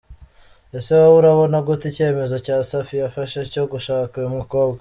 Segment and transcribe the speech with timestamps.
[0.77, 4.79] Ese wowe urabona gute icyemezo cya Safi yafashe cyo gushaka uyu mukobwa?.